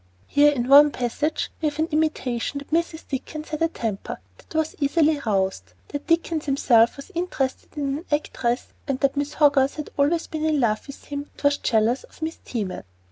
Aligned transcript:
Here 0.25 0.51
in 0.51 0.67
one 0.67 0.89
passage 0.89 1.51
we 1.61 1.69
have 1.69 1.77
an 1.77 1.85
intimation 1.91 2.57
that 2.57 2.71
Mrs. 2.71 3.07
Dickens 3.07 3.49
had 3.49 3.61
a 3.61 3.67
temper 3.67 4.19
that 4.39 4.55
was 4.55 4.75
easily 4.79 5.21
roused, 5.27 5.73
that 5.89 6.07
Dickens 6.07 6.47
himself 6.47 6.97
was 6.97 7.11
interested 7.13 7.77
in 7.77 7.99
an 7.99 8.05
actress, 8.11 8.69
and 8.87 8.99
that 9.01 9.15
Miss 9.15 9.35
Hogarth 9.35 9.75
"had 9.75 9.91
always 9.97 10.25
been 10.25 10.43
in 10.43 10.59
love 10.59 10.87
with 10.87 11.03
him, 11.03 11.29
and 11.31 11.41
was 11.43 11.59
jealous 11.59 12.03
of 12.05 12.23
Miss 12.23 12.39
Teman." 12.43 12.83